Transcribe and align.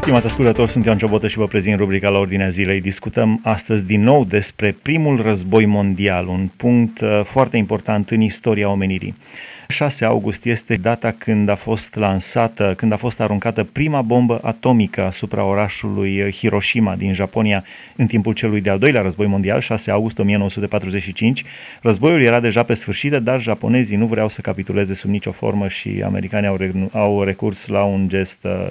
Stimați 0.00 0.26
ascultători, 0.26 0.70
sunt 0.70 0.84
Ioan 0.84 0.98
Ciobotă 0.98 1.28
și 1.28 1.36
vă 1.36 1.46
prezint 1.46 1.78
rubrica 1.78 2.08
la 2.08 2.18
ordinea 2.18 2.48
zilei. 2.48 2.80
Discutăm 2.80 3.40
astăzi 3.42 3.84
din 3.84 4.02
nou 4.02 4.24
despre 4.24 4.76
primul 4.82 5.22
război 5.22 5.66
mondial, 5.66 6.26
un 6.26 6.48
punct 6.56 7.00
uh, 7.00 7.20
foarte 7.24 7.56
important 7.56 8.10
în 8.10 8.20
istoria 8.20 8.68
omenirii. 8.68 9.16
6 9.68 10.04
august 10.04 10.44
este 10.44 10.76
data 10.76 11.10
când 11.10 11.48
a 11.48 11.54
fost 11.54 11.94
lansată, 11.94 12.74
când 12.76 12.92
a 12.92 12.96
fost 12.96 13.20
aruncată 13.20 13.64
prima 13.64 14.02
bombă 14.02 14.40
atomică 14.42 15.02
asupra 15.02 15.44
orașului 15.44 16.32
Hiroshima 16.32 16.96
din 16.96 17.12
Japonia 17.12 17.64
în 17.96 18.06
timpul 18.06 18.32
celui 18.32 18.60
de-al 18.60 18.78
doilea 18.78 19.02
război 19.02 19.26
mondial, 19.26 19.60
6 19.60 19.90
august 19.90 20.18
1945. 20.18 21.44
Războiul 21.82 22.22
era 22.22 22.40
deja 22.40 22.62
pe 22.62 22.74
sfârșit, 22.74 23.12
dar 23.12 23.40
japonezii 23.40 23.96
nu 23.96 24.06
vreau 24.06 24.28
să 24.28 24.40
capituleze 24.40 24.94
sub 24.94 25.10
nicio 25.10 25.32
formă 25.32 25.68
și 25.68 26.02
americanii 26.04 26.48
au, 26.48 26.58
au 26.92 27.22
recurs 27.22 27.66
la 27.66 27.84
un 27.84 28.08
gest 28.08 28.44
uh, 28.44 28.50
Uh, 28.50 28.70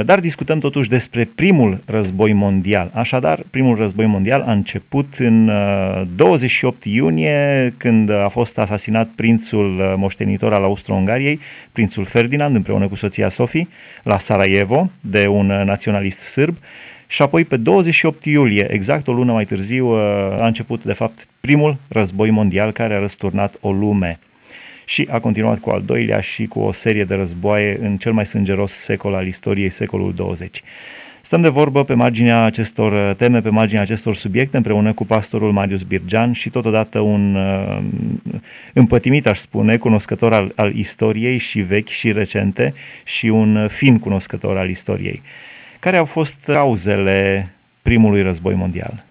dar 0.00 0.20
discutăm 0.20 0.58
totuși 0.58 0.88
despre 0.88 1.24
primul 1.34 1.80
război 1.86 2.32
mondial. 2.32 2.90
Așadar, 2.94 3.42
primul 3.50 3.76
război 3.76 4.06
mondial 4.06 4.40
a 4.40 4.52
început 4.52 5.14
în 5.18 5.50
28 6.16 6.84
uh, 6.84 6.92
iunie, 6.92 7.74
când 7.76 8.10
a 8.10 8.28
fost 8.28 8.58
asasinat 8.58 9.08
prințul 9.08 9.78
uh, 9.78 9.94
moștenitor 9.96 10.52
al 10.52 10.62
Austro-Ungariei, 10.62 11.40
prințul 11.72 12.04
Ferdinand, 12.04 12.56
împreună 12.56 12.88
cu 12.88 12.94
soția 12.94 13.28
Sofie, 13.28 13.68
la 14.02 14.18
Sarajevo, 14.18 14.90
de 15.00 15.26
un 15.26 15.46
naționalist 15.46 16.20
sârb. 16.20 16.56
Și 17.06 17.22
apoi, 17.22 17.44
pe 17.44 17.56
28 17.56 18.24
iulie, 18.24 18.66
exact 18.70 19.08
o 19.08 19.12
lună 19.12 19.32
mai 19.32 19.44
târziu, 19.44 19.86
a 20.38 20.46
început, 20.46 20.84
de 20.84 20.92
fapt, 20.92 21.26
primul 21.40 21.76
război 21.88 22.30
mondial 22.30 22.72
care 22.72 22.94
a 22.94 22.98
răsturnat 22.98 23.54
o 23.60 23.72
lume 23.72 24.18
și 24.84 25.08
a 25.10 25.20
continuat 25.20 25.58
cu 25.58 25.70
al 25.70 25.82
doilea 25.82 26.20
și 26.20 26.46
cu 26.46 26.60
o 26.60 26.72
serie 26.72 27.04
de 27.04 27.14
războaie 27.14 27.78
în 27.80 27.96
cel 27.96 28.12
mai 28.12 28.26
sângeros 28.26 28.72
secol 28.72 29.14
al 29.14 29.26
istoriei, 29.26 29.70
secolul 29.70 30.14
20. 30.14 30.62
Stăm 31.32 31.40
de 31.40 31.48
vorbă 31.48 31.84
pe 31.84 31.94
marginea 31.94 32.44
acestor 32.44 33.14
teme, 33.14 33.40
pe 33.40 33.50
marginea 33.50 33.82
acestor 33.82 34.14
subiecte, 34.14 34.56
împreună 34.56 34.92
cu 34.92 35.04
pastorul 35.04 35.52
Marius 35.52 35.82
Birgean 35.82 36.32
și 36.32 36.50
totodată 36.50 36.98
un 37.00 37.34
uh, 37.34 37.78
împătimit, 38.74 39.26
aș 39.26 39.38
spune, 39.38 39.76
cunoscător 39.76 40.32
al, 40.32 40.52
al 40.56 40.74
istoriei 40.74 41.38
și 41.38 41.60
vechi 41.60 41.88
și 41.88 42.12
recente 42.12 42.74
și 43.04 43.26
un 43.26 43.68
fin 43.68 43.98
cunoscător 43.98 44.56
al 44.56 44.68
istoriei. 44.68 45.22
Care 45.80 45.96
au 45.96 46.04
fost 46.04 46.44
cauzele 46.44 47.48
primului 47.82 48.22
război 48.22 48.54
mondial? 48.54 49.04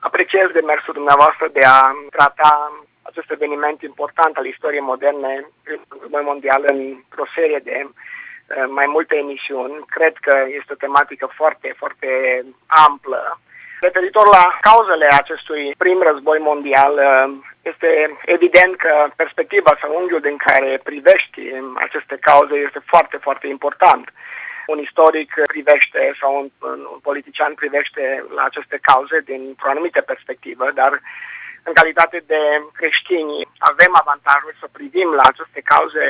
Apreciez 0.00 0.46
demersul 0.52 0.94
dumneavoastră 0.94 1.50
de 1.52 1.64
a 1.64 1.80
trata 2.10 2.85
acest 3.16 3.40
eveniment 3.40 3.82
important 3.82 4.36
al 4.36 4.46
istoriei 4.46 4.90
moderne, 4.92 5.30
Război 6.00 6.22
Mondial, 6.22 6.62
într-o 6.66 7.26
serie 7.34 7.60
de 7.68 7.76
uh, 7.84 8.64
mai 8.78 8.86
multe 8.94 9.14
emisiuni. 9.16 9.74
Cred 9.96 10.14
că 10.26 10.34
este 10.58 10.72
o 10.72 10.82
tematică 10.84 11.26
foarte, 11.38 11.74
foarte 11.76 12.08
amplă. 12.88 13.40
Referitor 13.80 14.26
la 14.26 14.58
cauzele 14.60 15.06
acestui 15.10 15.74
prim 15.78 16.02
război 16.02 16.38
mondial, 16.38 16.94
uh, 17.10 17.34
este 17.62 17.90
evident 18.24 18.76
că 18.76 18.92
perspectiva 19.16 19.72
sau 19.80 19.96
unghiul 20.00 20.20
din 20.20 20.36
care 20.36 20.80
privești 20.82 21.40
aceste 21.74 22.16
cauze 22.20 22.54
este 22.66 22.80
foarte, 22.86 23.16
foarte 23.16 23.46
important. 23.46 24.12
Un 24.66 24.78
istoric 24.78 25.30
privește 25.46 26.16
sau 26.20 26.30
un, 26.40 26.48
un 26.92 26.98
politician 27.02 27.54
privește 27.54 28.24
la 28.34 28.42
aceste 28.42 28.78
cauze 28.82 29.18
dintr-o 29.24 29.70
anumită 29.70 30.00
perspectivă, 30.00 30.70
dar 30.74 31.00
în 31.68 31.72
calitate 31.72 32.18
de 32.32 32.40
creștini, 32.78 33.48
avem 33.58 33.92
avantajul 34.02 34.54
să 34.60 34.66
privim 34.72 35.08
la 35.18 35.24
aceste 35.28 35.60
cauze 35.72 36.04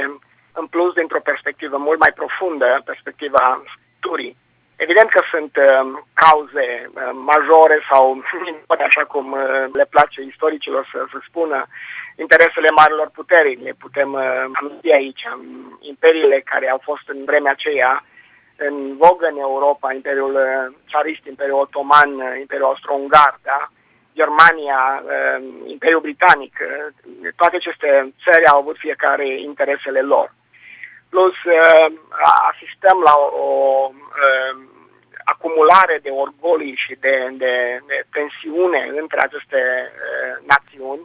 în 0.60 0.66
plus 0.66 0.92
dintr-o 0.94 1.26
perspectivă 1.30 1.76
mult 1.76 1.98
mai 2.04 2.12
profundă, 2.20 2.82
perspectiva 2.84 3.62
turii. 4.00 4.36
Evident 4.76 5.08
că 5.10 5.20
sunt 5.30 5.52
uh, 5.56 5.84
cauze 6.24 6.66
uh, 6.84 7.10
majore 7.30 7.78
sau, 7.90 8.04
așa 8.88 9.04
cum 9.12 9.26
uh, 9.32 9.64
le 9.72 9.86
place 9.94 10.20
istoricilor 10.22 10.88
să, 10.92 10.98
să 11.12 11.18
spună, 11.28 11.66
interesele 12.16 12.70
marilor 12.80 13.08
puteri. 13.18 13.62
Le 13.62 13.72
putem 13.84 14.12
uh, 14.12 14.44
aminti 14.58 14.92
aici, 14.92 15.22
imperiile 15.80 16.38
care 16.44 16.70
au 16.70 16.80
fost 16.88 17.08
în 17.08 17.24
vremea 17.24 17.52
aceea 17.52 18.04
în 18.56 18.96
vogă 18.96 19.26
în 19.26 19.38
Europa, 19.38 19.92
Imperiul 19.92 20.34
uh, 20.34 20.74
Țarist, 20.90 21.26
Imperiul 21.26 21.60
Otoman, 21.60 22.10
uh, 22.14 22.36
Imperiul 22.40 22.66
Austro-Ungar, 22.66 23.38
da? 23.42 23.70
Germania, 24.20 24.80
uh, 25.02 25.38
Imperiul 25.74 26.00
Britanic, 26.00 26.54
uh, 26.60 27.28
toate 27.36 27.56
aceste 27.56 27.88
țări 28.24 28.46
au 28.46 28.58
avut 28.58 28.76
fiecare 28.78 29.40
interesele 29.40 30.00
lor. 30.00 30.34
Plus, 31.10 31.36
uh, 31.44 31.86
asistăm 32.50 32.98
la 33.08 33.14
o, 33.16 33.46
o 33.46 33.90
acumulare 35.24 35.98
de 36.02 36.10
orgolii 36.10 36.76
și 36.84 36.94
de, 37.00 37.16
de, 37.42 37.54
de 37.86 37.98
tensiune 38.16 38.92
între 39.00 39.20
aceste 39.22 39.60
națiuni. 40.52 41.04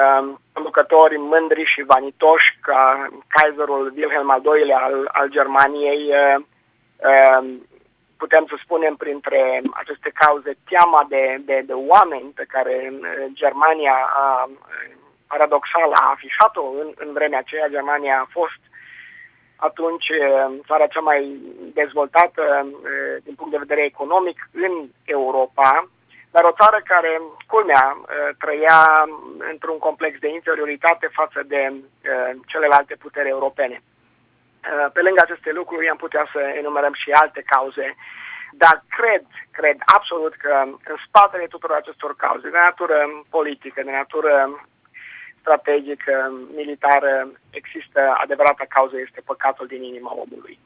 Um, 0.00 0.40
conducători 0.52 1.16
mândri 1.16 1.64
și 1.64 1.82
vanitoși 1.94 2.58
ca 2.60 3.08
Kaiserul 3.28 3.92
Wilhelm 3.96 4.30
al 4.30 4.42
II-lea 4.44 4.78
al, 4.78 5.08
al 5.12 5.28
Germaniei 5.30 6.02
um, 6.12 7.66
putem 8.16 8.44
să 8.48 8.56
spunem 8.62 8.94
printre 8.96 9.62
aceste 9.72 10.10
cauze 10.14 10.52
teama 10.68 11.06
de, 11.08 11.36
de, 11.40 11.62
de 11.66 11.72
oameni 11.72 12.28
pe 12.34 12.44
care 12.48 12.92
Germania 13.32 13.96
a, 14.24 14.50
paradoxal 15.26 15.92
a 15.92 16.10
afișat-o 16.10 16.64
în, 16.80 16.92
în 16.96 17.12
vremea 17.12 17.38
aceea. 17.38 17.68
Germania 17.68 18.18
a 18.20 18.28
fost 18.30 18.60
atunci 19.56 20.06
țara 20.66 20.86
cea 20.86 21.00
mai 21.00 21.40
dezvoltată 21.74 22.66
din 23.24 23.34
punct 23.34 23.52
de 23.52 23.64
vedere 23.66 23.84
economic 23.84 24.48
în 24.52 24.88
Europa, 25.04 25.88
dar 26.30 26.44
o 26.44 26.56
țară 26.60 26.80
care, 26.84 27.22
culmea, 27.46 27.96
trăia 28.38 29.08
într-un 29.50 29.78
complex 29.78 30.18
de 30.18 30.28
inferioritate 30.28 31.08
față 31.12 31.42
de 31.46 31.72
celelalte 32.46 32.94
puteri 32.94 33.28
europene. 33.28 33.82
Uh, 34.66 34.86
pe 34.92 35.00
lângă 35.02 35.20
aceste 35.22 35.50
lucruri 35.52 35.88
am 35.88 35.96
putea 35.96 36.28
să 36.32 36.40
enumerăm 36.60 36.94
și 37.02 37.10
alte 37.10 37.42
cauze, 37.46 37.96
dar 38.52 38.84
cred, 38.96 39.24
cred 39.50 39.76
absolut 39.96 40.34
că 40.34 40.52
în 40.92 40.96
spatele 41.06 41.46
tuturor 41.46 41.76
acestor 41.76 42.16
cauze, 42.16 42.48
de 42.50 42.58
natură 42.68 42.98
politică, 43.30 43.82
de 43.82 43.90
natură 43.90 44.32
strategică, 45.40 46.32
militară, 46.54 47.28
există 47.50 48.00
adevărata 48.22 48.64
cauză, 48.68 48.96
este 48.98 49.20
păcatul 49.24 49.66
din 49.66 49.82
inima 49.82 50.12
omului. 50.24 50.58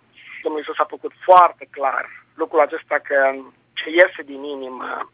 Domnul 0.42 0.60
Iisus 0.60 0.78
a 0.78 0.94
făcut 0.94 1.12
foarte 1.28 1.68
clar 1.70 2.04
lucrul 2.34 2.60
acesta 2.60 2.98
că 2.98 3.18
ce 3.72 3.88
iese 3.90 4.22
din 4.24 4.42
inimă 4.42 5.10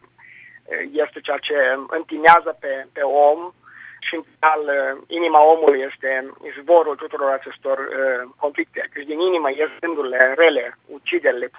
este 1.04 1.20
ceea 1.20 1.38
ce 1.38 1.56
întinează 1.88 2.56
pe, 2.60 2.86
pe 2.92 3.00
om 3.00 3.52
și 4.00 4.14
în 4.14 4.24
final 4.32 4.60
uh, 4.66 5.02
inima 5.06 5.40
omului 5.44 5.80
este 5.90 6.30
izvorul 6.50 6.96
tuturor 6.96 7.30
acestor 7.30 7.78
uh, 7.78 8.30
conflicte. 8.36 8.88
Căci 8.92 9.10
din 9.10 9.20
inimă 9.20 9.50
ies 9.50 9.70
gândurile 9.80 10.34
rele, 10.36 10.78
uciderile, 10.86 11.50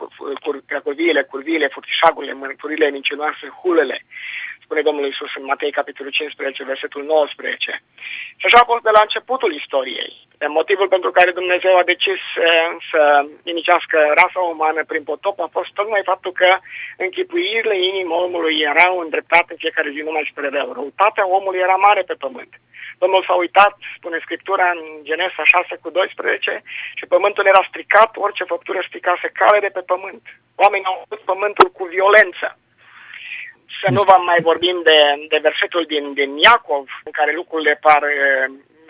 cracovile, 0.66 1.22
curviile, 1.24 1.68
furtișagurile, 1.68 2.34
mărturile 2.34 2.90
mincinoase, 2.90 3.48
hulele, 3.62 3.98
spune 4.68 4.90
Domnul 4.90 5.10
Isus 5.12 5.32
în 5.40 5.46
Matei 5.52 5.78
capitolul 5.80 6.12
15, 6.12 6.72
versetul 6.74 7.04
19. 7.04 7.82
Și 8.40 8.46
așa 8.48 8.60
a 8.62 8.72
fost 8.72 8.84
de 8.88 8.94
la 8.98 9.02
începutul 9.04 9.52
istoriei. 9.62 10.14
Motivul 10.60 10.88
pentru 10.96 11.12
care 11.18 11.32
Dumnezeu 11.40 11.74
a 11.78 11.90
decis 11.94 12.22
uh, 12.36 12.46
să 12.90 13.02
inicească 13.52 13.98
rasa 14.22 14.42
umană 14.54 14.82
prin 14.92 15.04
potop 15.10 15.38
a 15.40 15.56
fost 15.58 15.72
tocmai 15.80 16.10
faptul 16.12 16.32
că 16.42 16.50
închipuirile 17.06 17.76
inimii 17.90 18.22
omului 18.26 18.56
erau 18.72 18.94
îndreptate 19.00 19.50
în 19.52 19.62
fiecare 19.64 19.90
zi 19.96 20.00
numai 20.08 20.30
spre 20.32 20.48
rău. 20.58 20.70
Răutatea 20.74 21.26
omului 21.38 21.66
era 21.66 21.78
mare 21.88 22.04
pe 22.10 22.16
pământ. 22.24 22.52
Domnul 23.02 23.24
s-a 23.28 23.36
uitat, 23.44 23.74
spune 23.98 24.18
Scriptura 24.26 24.68
în 24.76 24.82
Genesa 25.08 25.44
6 25.44 25.76
cu 25.82 25.90
12, 25.90 26.62
și 26.98 27.06
pământul 27.14 27.46
era 27.46 27.64
stricat, 27.70 28.12
orice 28.26 28.44
făptură 28.54 28.80
stricase 28.88 29.28
cale 29.40 29.60
de 29.66 29.72
pe 29.74 29.84
pământ. 29.92 30.24
Oamenii 30.64 30.90
au 30.90 30.98
făcut 31.02 31.22
pământul 31.32 31.68
cu 31.78 31.84
violență. 31.96 32.48
Să 33.82 33.88
nu 33.96 34.02
vă 34.10 34.18
mai 34.30 34.40
vorbim 34.50 34.78
de, 34.90 35.00
de 35.34 35.40
versetul 35.48 35.84
din, 35.94 36.06
din 36.20 36.32
Iacov, 36.46 36.86
în 37.08 37.14
care 37.20 37.32
lucrurile 37.40 37.74
par 37.88 38.02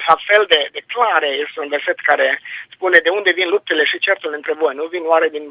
la 0.10 0.16
fel 0.28 0.44
de, 0.54 0.62
de 0.76 0.82
clare. 0.94 1.30
Este 1.46 1.58
un 1.64 1.70
verset 1.76 1.98
care 2.10 2.28
spune 2.76 2.98
de 3.06 3.12
unde 3.18 3.32
vin 3.40 3.50
luptele 3.50 3.84
și 3.92 4.04
certurile 4.06 4.40
între 4.40 4.54
voi. 4.62 4.74
Nu 4.80 4.86
vin 4.96 5.04
oare 5.14 5.28
din 5.36 5.46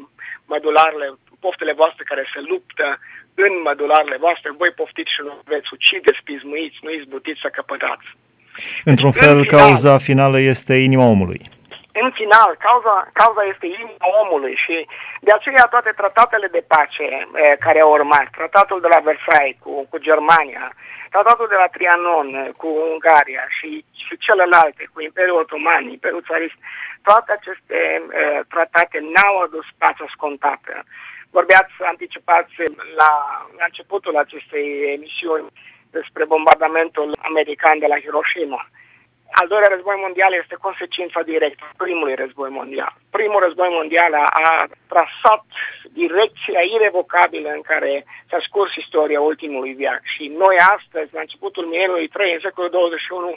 mădularele, 0.51 1.07
poftele 1.45 1.73
voastre 1.81 2.03
care 2.11 2.23
se 2.33 2.39
luptă 2.51 2.87
în 3.45 3.53
mădularele 3.67 4.17
voastre. 4.25 4.59
Voi 4.61 4.71
poftiți 4.79 5.13
și 5.15 5.21
nu 5.27 5.33
veți 5.53 5.69
ucide, 5.77 6.11
spizmuiți, 6.21 6.77
nu 6.85 6.91
izbutiți 6.91 7.43
să 7.43 7.49
căpătați. 7.57 8.07
Într-un 8.91 9.11
deci, 9.13 9.23
fel, 9.23 9.37
în 9.37 9.43
final, 9.43 9.59
cauza 9.59 9.97
finală 9.97 10.39
este 10.39 10.73
inima 10.87 11.07
omului 11.15 11.41
în 12.01 12.11
final, 12.11 12.51
cauza, 12.67 12.95
cauza 13.13 13.43
este 13.43 13.65
inima 13.65 14.07
omului 14.23 14.55
și 14.65 14.87
de 15.21 15.31
aceea 15.33 15.65
toate 15.69 15.91
tratatele 15.95 16.47
de 16.47 16.63
pace 16.67 17.03
e, 17.03 17.55
care 17.65 17.79
au 17.79 17.91
urmat, 17.91 18.27
tratatul 18.31 18.79
de 18.81 18.87
la 18.93 18.99
Versailles 18.99 19.61
cu, 19.63 19.87
cu 19.89 19.97
Germania, 19.97 20.65
tratatul 21.09 21.47
de 21.49 21.55
la 21.55 21.67
Trianon 21.75 22.29
cu 22.57 22.67
Ungaria 22.93 23.45
și, 23.57 23.85
și 24.05 24.17
celelalte, 24.17 24.83
cu 24.93 25.01
Imperiul 25.01 25.39
Otoman, 25.39 25.83
Imperiul 25.89 26.27
Țarist, 26.29 26.57
toate 27.01 27.31
aceste 27.31 27.79
uh, 28.01 28.39
tratate 28.53 28.97
n-au 29.13 29.35
adus 29.39 29.65
pacea 29.77 30.07
scontată. 30.15 30.73
Vorbeați, 31.29 31.73
anticipați 31.93 32.53
la, 33.01 33.11
la 33.57 33.63
începutul 33.63 34.17
acestei 34.17 34.67
emisiuni 34.97 35.47
despre 35.91 36.25
bombardamentul 36.25 37.09
american 37.29 37.79
de 37.79 37.87
la 37.87 37.99
Hiroshima. 37.99 38.61
Al 39.31 39.47
doilea 39.47 39.73
război 39.75 39.97
mondial 40.05 40.33
este 40.33 40.55
consecința 40.65 41.21
directă 41.21 41.63
a 41.65 41.83
primului 41.83 42.15
război 42.15 42.49
mondial. 42.49 42.93
Primul 43.09 43.39
război 43.45 43.69
mondial 43.79 44.13
a, 44.13 44.25
a 44.43 44.67
trasat 44.87 45.45
direcția 46.01 46.61
irrevocabilă 46.75 47.49
în 47.49 47.61
care 47.61 48.05
s-a 48.29 48.39
scurs 48.47 48.75
istoria 48.75 49.21
ultimului 49.21 49.73
viac. 49.73 50.01
Și 50.15 50.23
noi 50.43 50.55
astăzi, 50.75 51.13
la 51.13 51.19
începutul 51.19 51.65
mileniului 51.65 52.07
3, 52.07 52.33
în 52.33 52.39
secolul 52.39 52.69
21, 52.69 53.35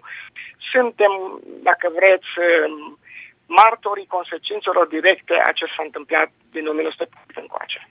suntem, 0.73 1.13
dacă 1.69 1.87
vreți, 1.99 2.31
martorii 3.47 4.15
consecințelor 4.17 4.87
directe 4.87 5.35
a 5.49 5.53
ce 5.53 5.65
s-a 5.65 5.83
întâmplat 5.89 6.29
din 6.53 6.67
1940 6.67 7.37
încoace. 7.45 7.89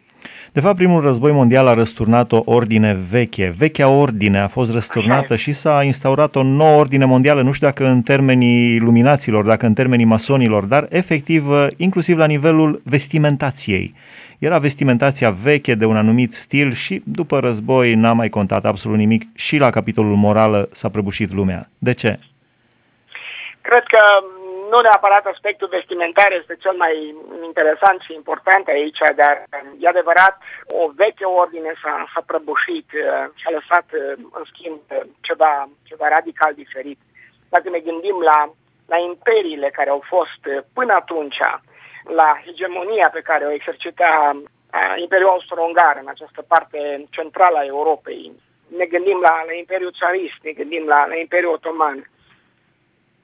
De 0.51 0.59
fapt, 0.59 0.75
primul 0.75 1.01
război 1.01 1.31
mondial 1.31 1.67
a 1.67 1.73
răsturnat 1.73 2.31
o 2.31 2.41
ordine 2.45 2.97
veche. 3.09 3.53
Vechea 3.57 3.87
ordine 3.87 4.39
a 4.39 4.47
fost 4.47 4.71
răsturnată 4.71 5.35
și 5.35 5.51
s-a 5.51 5.83
instaurat 5.83 6.35
o 6.35 6.43
nouă 6.43 6.79
ordine 6.79 7.05
mondială, 7.05 7.41
nu 7.41 7.51
știu 7.51 7.67
dacă 7.67 7.87
în 7.87 8.01
termenii 8.01 8.79
luminaților, 8.79 9.45
dacă 9.45 9.65
în 9.65 9.73
termenii 9.73 10.05
masonilor, 10.05 10.63
dar 10.63 10.87
efectiv 10.89 11.43
inclusiv 11.77 12.17
la 12.17 12.25
nivelul 12.25 12.81
vestimentației. 12.83 13.93
Era 14.39 14.57
vestimentația 14.57 15.29
veche 15.29 15.75
de 15.75 15.85
un 15.85 15.95
anumit 15.95 16.33
stil 16.33 16.73
și 16.73 17.01
după 17.05 17.39
război 17.39 17.95
n-a 17.95 18.13
mai 18.13 18.29
contat 18.29 18.65
absolut 18.65 18.97
nimic 18.97 19.23
și 19.35 19.57
la 19.57 19.69
capitolul 19.69 20.15
morală 20.15 20.69
s-a 20.71 20.89
prăbușit 20.89 21.33
lumea. 21.33 21.69
De 21.77 21.93
ce? 21.93 22.19
Cred 23.61 23.83
că 23.87 23.99
nu 24.71 24.77
neapărat 24.81 25.25
aspectul 25.25 25.67
vestimentar 25.67 26.31
este 26.31 26.55
cel 26.63 26.75
mai 26.83 27.15
interesant 27.49 27.99
și 28.01 28.13
important 28.13 28.67
aici, 28.67 29.01
dar 29.21 29.35
e 29.79 29.87
adevărat, 29.87 30.35
o 30.81 30.83
veche 31.01 31.25
ordine 31.25 31.71
s-a, 31.81 31.95
s-a 32.13 32.21
prăbușit 32.25 32.89
uh, 32.93 33.25
și 33.39 33.45
a 33.47 33.55
lăsat, 33.57 33.87
uh, 33.93 34.01
în 34.37 34.43
schimb, 34.51 34.79
ceva, 35.27 35.69
ceva 35.89 36.07
radical 36.07 36.53
diferit. 36.53 36.99
Dacă 37.49 37.69
ne 37.69 37.79
gândim 37.79 38.17
la, 38.29 38.39
la 38.93 38.97
imperiile 38.97 39.69
care 39.69 39.89
au 39.89 40.03
fost 40.13 40.41
uh, 40.45 40.63
până 40.73 40.93
atunci, 40.93 41.39
la 42.19 42.29
hegemonia 42.45 43.09
pe 43.13 43.21
care 43.29 43.45
o 43.45 43.51
exercita 43.51 44.41
Imperiul 44.95 45.29
Austro-Ungar 45.29 45.97
în 46.01 46.07
această 46.09 46.41
parte 46.41 47.05
centrală 47.09 47.57
a 47.57 47.65
Europei, 47.65 48.31
ne 48.77 48.85
gândim 48.85 49.19
la, 49.21 49.43
la 49.45 49.53
Imperiul 49.53 49.97
Țarist, 49.99 50.39
ne 50.41 50.51
gândim 50.51 50.85
la, 50.87 51.05
la 51.05 51.15
Imperiul 51.15 51.53
Otoman, 51.53 52.09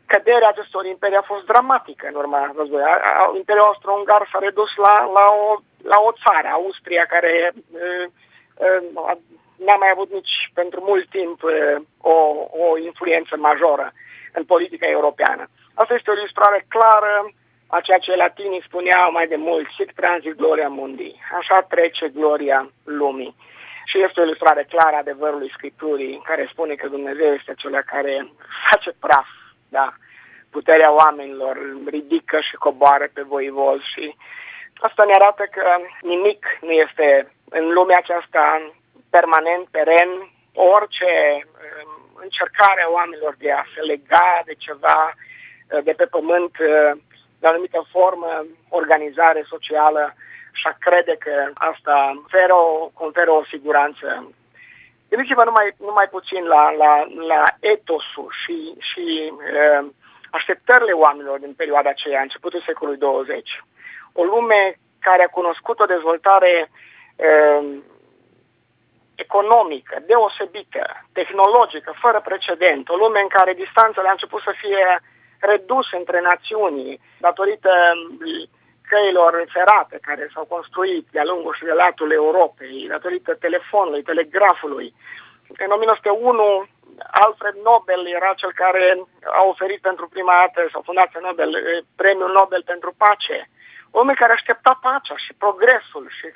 căderea 0.06 0.48
acestor 0.48 0.86
imperii 0.86 1.22
a 1.22 1.30
fost 1.32 1.46
dramatică 1.46 2.08
în 2.08 2.16
urma 2.16 2.54
războiului. 2.58 2.92
Imperiul 3.36 3.66
Austro-Ungar 3.66 4.30
s-a 4.32 4.40
redus 4.40 4.72
la, 4.76 4.96
la, 5.18 5.26
o, 5.46 5.48
la 5.84 5.98
o 6.08 6.12
țară, 6.24 6.48
Austria, 6.48 7.06
care 7.06 7.54
uh, 7.56 8.06
uh, 8.66 9.12
n-a 9.66 9.76
mai 9.76 9.90
avut 9.92 10.12
nici 10.12 10.52
pentru 10.54 10.80
mult 10.90 11.10
timp 11.10 11.44
uh, 11.44 11.76
o, 12.02 12.16
o 12.64 12.78
influență 12.78 13.36
majoră 13.38 13.94
în 14.34 14.44
politica 14.44 14.88
europeană. 14.88 15.44
Asta 15.74 15.94
este 15.94 16.12
o 16.12 16.14
ilustrare 16.14 16.66
clară 16.68 17.16
a 17.68 17.80
ceea 17.82 17.98
ce 17.98 18.16
latinii 18.16 18.66
spuneau 18.68 19.12
mai 19.12 19.28
de 19.28 19.36
mult, 19.36 19.68
sic 19.78 19.92
transit 19.94 20.36
gloria 20.36 20.68
mundi, 20.68 21.16
așa 21.40 21.62
trece 21.62 22.08
gloria 22.08 22.70
lumii. 22.84 23.36
Și 23.86 24.04
este 24.04 24.20
o 24.20 24.24
ilustrare 24.24 24.64
clară 24.70 24.96
a 24.96 25.00
adevărului 25.00 25.52
Scripturii, 25.56 26.22
care 26.24 26.50
spune 26.52 26.74
că 26.74 26.88
Dumnezeu 26.88 27.34
este 27.34 27.52
acela 27.52 27.82
care 27.82 28.32
face 28.70 28.92
praf 29.00 29.28
da, 29.70 29.94
puterea 30.52 30.92
oamenilor 30.92 31.58
ridică 31.86 32.40
și 32.40 32.56
coboară 32.56 33.08
pe 33.14 33.22
voivoz 33.22 33.80
și 33.94 34.16
asta 34.74 35.04
ne 35.04 35.12
arată 35.16 35.44
că 35.52 35.66
nimic 36.02 36.46
nu 36.62 36.72
este 36.72 37.32
în 37.50 37.74
lumea 37.74 37.98
aceasta 37.98 38.72
permanent, 39.10 39.68
peren, 39.68 40.10
orice 40.54 41.12
um, 41.44 41.92
încercare 42.22 42.82
a 42.84 42.92
oamenilor 42.92 43.36
de 43.38 43.52
a 43.52 43.64
se 43.74 43.82
lega 43.82 44.42
de 44.46 44.54
ceva 44.66 45.14
uh, 45.14 45.84
de 45.84 45.94
pe 46.00 46.06
pământ 46.06 46.54
uh, 46.60 46.92
de 47.40 47.46
o 47.46 47.50
anumită 47.50 47.88
formă, 47.92 48.46
organizare 48.70 49.44
socială 49.48 50.14
și 50.60 50.68
a 50.68 50.76
crede 50.80 51.16
că 51.20 51.36
asta 51.54 52.12
conferă 52.16 52.54
o, 52.54 52.90
conferă 52.94 53.32
o 53.32 53.46
siguranță. 53.54 54.08
Gândiți-vă 55.10 55.44
numai, 55.44 55.76
numai 55.80 56.08
puțin 56.08 56.44
la, 56.44 56.72
la, 56.72 57.08
la 57.32 57.44
etosul 57.60 58.30
și, 58.44 58.74
și 58.78 59.34
uh, 59.34 59.86
așteptările 60.32 60.92
oamenilor 60.92 61.40
din 61.40 61.54
perioada 61.54 61.90
aceea, 61.90 62.22
începutul 62.22 62.64
secolului 62.66 63.00
20. 63.00 63.64
O 64.14 64.24
lume 64.24 64.80
care 65.00 65.24
a 65.24 65.36
cunoscut 65.38 65.80
o 65.80 65.86
dezvoltare 65.86 66.72
uh, 67.16 67.78
economică, 69.16 69.96
deosebită, 70.06 70.84
tehnologică, 71.14 71.94
fără 72.04 72.22
precedent, 72.22 72.90
o 72.90 72.96
lume 72.96 73.20
în 73.20 73.28
care 73.28 73.54
distanțele 73.54 74.08
a 74.08 74.18
început 74.18 74.42
să 74.42 74.54
fie 74.62 74.86
reduse 75.40 75.96
între 75.98 76.20
națiuni 76.22 77.00
datorită 77.20 77.72
căilor 78.92 79.32
ferate 79.58 79.98
care 80.02 80.30
s-au 80.34 80.46
construit 80.56 81.06
de-a 81.12 81.24
lungul 81.32 81.54
și 81.54 81.64
de 81.64 81.72
latul 81.72 82.12
Europei, 82.12 82.86
datorită 82.90 83.32
telefonului, 83.46 84.04
telegrafului. 84.04 84.94
În 85.66 85.72
1901 85.72 86.68
Alfred 87.24 87.56
Nobel 87.64 88.08
era 88.08 88.34
cel 88.42 88.52
care 88.54 88.86
a 89.40 89.44
oferit 89.44 89.82
pentru 89.82 90.08
prima 90.08 90.34
dată, 90.42 90.70
sau 90.72 90.82
Fundația 90.82 91.20
Nobel, 91.24 91.52
premiul 91.96 92.32
Nobel 92.32 92.64
pentru 92.66 92.94
pace. 92.98 93.50
Oameni 93.92 94.18
care 94.18 94.32
aștepta 94.34 94.80
pacea 94.82 95.18
și 95.26 95.34
progresul 95.44 96.06
și 96.18 96.28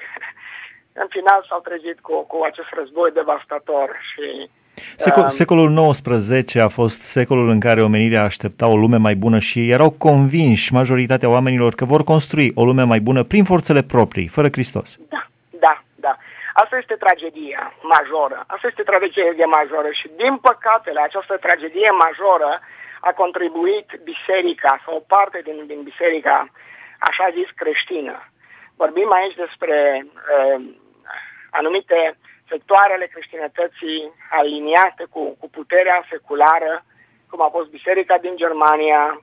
în 1.02 1.08
final 1.10 1.46
s-au 1.48 1.60
trezit 1.60 2.00
cu, 2.00 2.24
cu 2.32 2.44
acest 2.44 2.70
război 2.72 3.12
devastator 3.12 3.98
și 4.12 4.50
Secol, 4.96 5.24
um, 5.24 5.30
secolul 5.30 5.92
XIX 5.92 6.56
a 6.56 6.68
fost 6.68 7.02
secolul 7.02 7.50
în 7.50 7.60
care 7.60 7.84
omenirea 7.84 8.24
aștepta 8.24 8.68
o 8.68 8.76
lume 8.76 8.98
mai 8.98 9.16
bună 9.16 9.40
și 9.40 9.70
erau 9.70 9.90
convinși 9.90 10.74
majoritatea 10.74 11.30
oamenilor 11.30 11.74
că 11.76 11.86
vor 11.86 12.04
construi 12.04 12.52
o 12.56 12.64
lume 12.64 12.84
mai 12.84 13.00
bună 13.00 13.24
prin 13.24 13.44
forțele 13.44 13.82
proprii, 13.82 14.28
fără 14.28 14.48
Hristos. 14.52 14.98
Da, 15.10 15.28
da, 15.66 15.84
da. 15.96 16.18
Asta 16.54 16.78
este 16.78 16.96
tragedia 17.06 17.74
majoră. 17.96 18.44
Asta 18.48 18.68
este 18.68 18.84
tragedia 18.84 19.50
majoră 19.60 19.90
și, 20.00 20.08
din 20.22 20.36
păcate, 20.48 20.90
la 20.92 21.04
această 21.06 21.36
tragedie 21.46 21.92
majoră 22.06 22.52
a 23.10 23.12
contribuit 23.22 23.88
biserica 24.12 24.82
sau 24.84 24.96
o 24.96 25.08
parte 25.14 25.40
din, 25.48 25.58
din 25.72 25.82
biserica, 25.90 26.38
așa 27.00 27.26
zis, 27.38 27.50
creștină. 27.62 28.16
Vorbim 28.82 29.12
aici 29.12 29.36
despre 29.46 29.78
uh, 30.06 30.62
anumite 31.60 32.18
sectoarele 32.50 33.06
creștinătății 33.06 34.14
aliniate 34.30 35.04
cu, 35.10 35.36
cu 35.40 35.50
puterea 35.50 36.06
seculară, 36.10 36.84
cum 37.30 37.42
a 37.42 37.50
fost 37.50 37.70
biserica 37.70 38.18
din 38.18 38.36
Germania, 38.36 39.22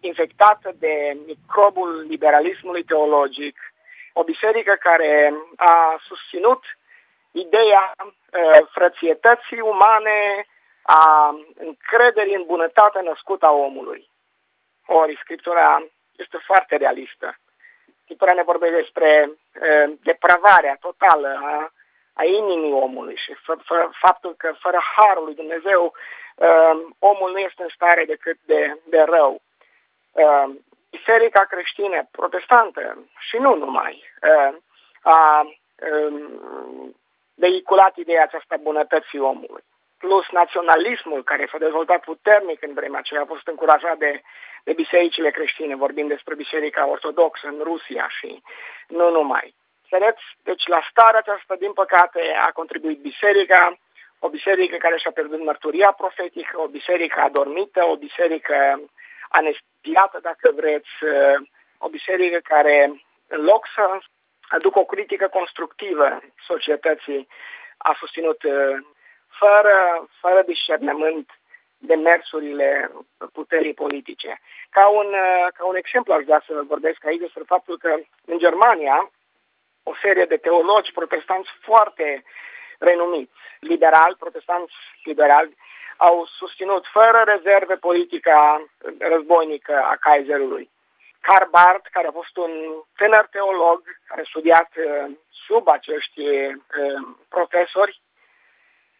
infectată 0.00 0.72
de 0.78 1.16
microbul 1.26 2.04
liberalismului 2.08 2.84
teologic, 2.84 3.56
o 4.12 4.22
biserică 4.22 4.76
care 4.80 5.34
a 5.56 6.00
susținut 6.06 6.62
ideea 7.30 7.92
uh, 7.98 8.66
frățietății 8.70 9.60
umane, 9.60 10.46
a 10.82 11.34
încrederii 11.54 12.34
în 12.34 12.44
bunătatea 12.46 13.00
născută 13.00 13.46
a 13.46 13.50
omului. 13.50 14.10
Ori 14.86 15.18
Scriptura 15.22 15.86
este 16.16 16.38
foarte 16.44 16.76
realistă. 16.76 17.38
Scriptura 18.02 18.32
ne 18.34 18.42
vorbește 18.42 18.76
despre 18.76 19.30
uh, 19.30 19.92
depravarea 20.02 20.76
totală 20.80 21.40
a, 21.42 21.72
a 22.14 22.24
inimii 22.24 22.72
omului 22.72 23.16
și 23.16 23.32
f- 23.32 23.62
f- 23.62 23.90
faptul 24.00 24.34
că 24.34 24.54
fără 24.58 24.80
harul 24.96 25.24
lui 25.24 25.34
Dumnezeu 25.34 25.92
uh, 26.36 26.80
omul 26.98 27.30
nu 27.32 27.38
este 27.38 27.62
în 27.62 27.68
stare 27.74 28.04
decât 28.04 28.38
de, 28.46 28.78
de 28.84 29.00
rău. 29.00 29.42
Uh, 30.12 30.50
Biserica 30.90 31.44
creștină 31.44 32.08
protestantă 32.10 33.08
și 33.18 33.36
nu 33.36 33.54
numai 33.54 34.04
uh, 34.22 34.56
a 35.02 35.40
um, 35.40 36.94
vehiculat 37.34 37.96
ideea 37.96 38.22
aceasta 38.22 38.56
bunătății 38.56 39.18
omului. 39.18 39.64
Plus 39.98 40.26
naționalismul 40.30 41.22
care 41.24 41.48
s-a 41.50 41.58
dezvoltat 41.58 42.00
puternic 42.04 42.62
în 42.62 42.74
vremea 42.74 42.98
aceea 42.98 43.20
a 43.20 43.32
fost 43.32 43.46
încurajat 43.46 43.96
de, 43.98 44.22
de 44.64 44.72
bisericile 44.72 45.30
creștine, 45.30 45.74
vorbind 45.76 46.08
despre 46.08 46.34
Biserica 46.34 46.86
Ortodoxă 46.88 47.46
în 47.46 47.60
Rusia 47.62 48.08
și 48.08 48.42
nu 48.88 49.10
numai. 49.10 49.54
Vedeți? 49.96 50.22
Deci 50.42 50.66
la 50.66 50.80
starea 50.90 51.18
aceasta, 51.22 51.54
din 51.64 51.72
păcate, 51.72 52.20
a 52.46 52.50
contribuit 52.52 52.98
biserica, 52.98 53.78
o 54.18 54.28
biserică 54.28 54.76
care 54.76 54.96
și-a 54.98 55.10
pierdut 55.14 55.42
mărturia 55.44 55.90
profetică, 56.02 56.60
o 56.60 56.66
biserică 56.78 57.20
adormită, 57.20 57.80
o 57.84 57.96
biserică 57.96 58.56
anestiată, 59.28 60.18
dacă 60.22 60.46
vreți, 60.60 60.94
o 61.78 61.88
biserică 61.88 62.38
care, 62.42 62.76
în 63.28 63.40
loc 63.44 63.62
să 63.74 63.82
aducă 64.48 64.78
o 64.78 64.90
critică 64.92 65.26
constructivă 65.28 66.20
societății, 66.46 67.28
a 67.76 67.96
susținut 67.98 68.40
fără, 69.40 70.08
fără 70.20 70.42
discernământ 70.46 71.28
de 71.78 71.94
mersurile 71.94 72.90
puterii 73.32 73.74
politice. 73.74 74.40
Ca 74.70 74.88
un, 74.88 75.08
ca 75.54 75.64
un 75.66 75.76
exemplu 75.76 76.12
aș 76.12 76.24
vrea 76.24 76.42
să 76.46 76.70
vorbesc 76.72 77.06
aici 77.06 77.26
despre 77.26 77.42
faptul 77.46 77.78
că 77.78 77.94
în 78.24 78.38
Germania 78.38 79.10
o 79.84 79.92
serie 80.02 80.24
de 80.24 80.36
teologi 80.36 80.92
protestanți 80.92 81.50
foarte 81.60 82.24
renumiți, 82.78 83.40
liberali, 83.60 84.16
protestanți 84.18 84.74
liberali, 85.04 85.56
au 85.96 86.26
susținut 86.38 86.84
fără 86.92 87.22
rezerve 87.26 87.74
politica 87.74 88.64
războinică 88.98 89.74
a 89.82 89.96
Kaiserului. 90.00 90.70
Karl 91.20 91.48
Barth, 91.50 91.88
care 91.90 92.06
a 92.06 92.18
fost 92.20 92.36
un 92.36 92.52
tânăr 92.96 93.26
teolog 93.30 93.82
care 94.06 94.20
a 94.20 94.28
studiat 94.28 94.70
uh, 94.76 95.10
sub 95.46 95.68
acești 95.68 96.20
uh, 96.20 96.56
profesori, 97.28 98.00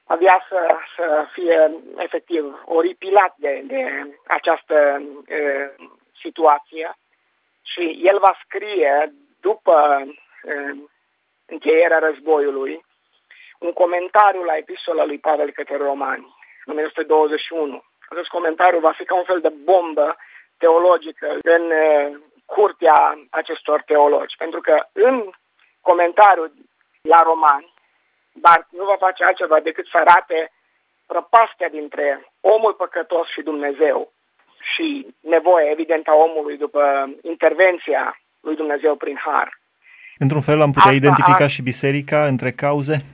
avea 0.06 0.46
să, 0.48 0.76
să 0.96 1.26
fie 1.32 1.70
efectiv 1.96 2.62
oripilat 2.64 3.34
de, 3.36 3.62
de 3.64 4.10
această 4.26 5.02
uh, 5.02 5.86
situație 6.20 6.96
și 7.62 8.00
el 8.02 8.18
va 8.18 8.38
scrie 8.44 9.12
după 9.40 10.06
încheierea 11.46 11.98
războiului 11.98 12.84
un 13.58 13.72
comentariu 13.72 14.42
la 14.42 14.56
epistola 14.56 15.04
lui 15.04 15.18
Pavel 15.18 15.50
către 15.50 15.76
Romani, 15.76 16.34
în 16.64 16.72
1921. 16.72 17.82
Acest 18.08 18.28
comentariu 18.28 18.80
va 18.80 18.92
fi 18.92 19.04
ca 19.04 19.14
un 19.14 19.24
fel 19.24 19.40
de 19.40 19.52
bombă 19.64 20.16
teologică 20.58 21.38
în 21.42 21.72
curtea 22.44 23.18
acestor 23.30 23.82
teologi, 23.82 24.36
pentru 24.36 24.60
că 24.60 24.86
în 24.92 25.30
comentariul 25.80 26.52
la 27.02 27.20
Romani, 27.22 27.72
Bart 28.32 28.66
nu 28.70 28.84
va 28.84 28.96
face 28.96 29.24
altceva 29.24 29.60
decât 29.60 29.86
să 29.86 29.96
arate 29.96 30.52
prăpastia 31.06 31.68
dintre 31.68 32.32
omul 32.40 32.74
păcătos 32.74 33.28
și 33.28 33.42
Dumnezeu 33.42 34.12
și 34.74 35.06
nevoia 35.20 35.70
evidentă 35.70 36.10
a 36.10 36.14
omului 36.14 36.56
după 36.56 37.10
intervenția 37.22 38.20
lui 38.40 38.56
Dumnezeu 38.56 38.96
prin 38.96 39.16
har. 39.16 39.58
Într-un 40.18 40.40
fel 40.40 40.60
am 40.60 40.72
putea 40.76 40.92
Asta 40.92 41.02
identifica 41.02 41.44
a... 41.44 41.54
și 41.54 41.62
biserica 41.62 42.26
între 42.26 42.50
cauze? 42.50 43.04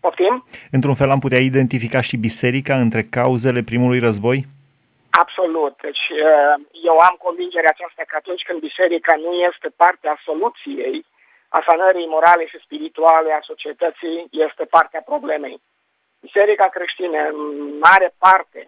Poftim? 0.00 0.44
Într-un 0.70 0.94
fel 0.94 1.10
am 1.10 1.18
putea 1.18 1.38
identifica 1.38 2.00
și 2.00 2.16
biserica 2.16 2.74
între 2.76 3.02
cauzele 3.02 3.62
primului 3.62 3.98
război? 3.98 4.46
Absolut. 5.10 5.74
Deci 5.86 6.04
uh, 6.28 6.54
eu 6.90 6.96
am 7.08 7.16
convingerea 7.26 7.72
aceasta 7.74 8.02
că 8.06 8.14
atunci 8.16 8.42
când 8.46 8.58
biserica 8.60 9.14
nu 9.24 9.32
este 9.48 9.68
parte 9.82 10.06
a 10.08 10.22
soluției, 10.28 10.96
a 11.48 11.60
sanării 11.68 12.12
morale 12.14 12.46
și 12.46 12.64
spirituale 12.64 13.30
a 13.32 13.46
societății, 13.50 14.18
este 14.46 14.64
partea 14.76 15.02
problemei. 15.10 15.60
Biserica 16.20 16.66
creștină, 16.76 17.20
în 17.32 17.40
mare 17.86 18.08
parte, 18.24 18.60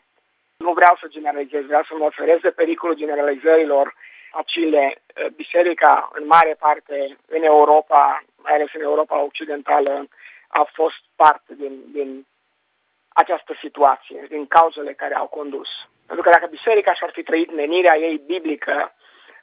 nu 0.57 0.73
vreau 0.79 0.95
să 1.01 1.07
generalizez, 1.17 1.63
vreau 1.65 1.85
să 1.89 1.95
mă 1.99 2.05
oferez 2.05 2.39
de 2.41 2.59
pericolul 2.61 3.01
generalizărilor, 3.03 3.87
acele 4.31 4.85
uh, 4.97 5.27
biserica, 5.27 6.11
în 6.13 6.27
mare 6.27 6.55
parte, 6.59 7.17
în 7.27 7.43
Europa, 7.43 8.25
mai 8.37 8.55
ales 8.55 8.69
în 8.75 8.83
Europa 8.83 9.23
Occidentală, 9.23 10.09
a 10.49 10.71
fost 10.73 11.03
parte 11.17 11.55
din, 11.55 11.75
din 11.93 12.27
această 13.09 13.53
situație, 13.61 14.27
din 14.29 14.47
cauzele 14.47 14.93
care 14.93 15.15
au 15.15 15.27
condus. 15.27 15.69
Pentru 16.07 16.25
că 16.25 16.31
dacă 16.31 16.47
biserica 16.51 16.95
și-ar 16.95 17.11
fi 17.13 17.23
trăit 17.23 17.55
menirea 17.55 17.97
ei 17.99 18.23
biblică, 18.27 18.95